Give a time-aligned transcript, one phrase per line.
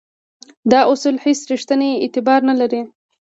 [0.71, 2.81] دا اصول هیڅ ریښتینی اعتبار نه لري.